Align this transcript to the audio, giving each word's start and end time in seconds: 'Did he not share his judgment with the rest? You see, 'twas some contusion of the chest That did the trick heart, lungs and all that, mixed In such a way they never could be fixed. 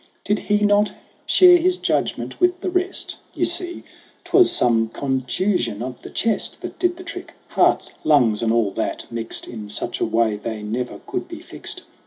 'Did 0.23 0.39
he 0.39 0.65
not 0.65 0.91
share 1.27 1.57
his 1.57 1.77
judgment 1.77 2.39
with 2.41 2.59
the 2.61 2.71
rest? 2.71 3.17
You 3.35 3.45
see, 3.45 3.83
'twas 4.23 4.51
some 4.51 4.87
contusion 4.89 5.83
of 5.83 6.01
the 6.01 6.09
chest 6.09 6.59
That 6.61 6.79
did 6.79 6.97
the 6.97 7.03
trick 7.03 7.35
heart, 7.49 7.91
lungs 8.03 8.41
and 8.41 8.51
all 8.51 8.71
that, 8.71 9.05
mixed 9.11 9.47
In 9.47 9.69
such 9.69 9.99
a 9.99 10.05
way 10.05 10.37
they 10.37 10.63
never 10.63 11.01
could 11.05 11.27
be 11.27 11.39
fixed. 11.39 11.83